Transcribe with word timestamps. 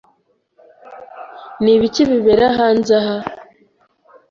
Ni 1.61 1.71
ibiki 1.75 2.01
bibera 2.09 2.45
hanze 2.57 2.91
aha? 2.99 3.17